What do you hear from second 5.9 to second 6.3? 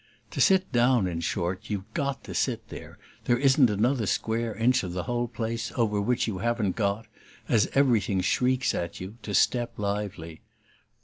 which